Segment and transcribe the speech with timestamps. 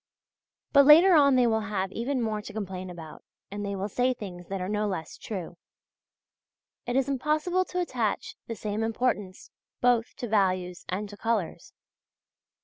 [0.73, 4.15] But later on they will have even more to complain about, and they will say
[4.15, 5.57] things that are no less true.
[6.87, 11.73] It is impossible to attach the same importance both to values and to colours.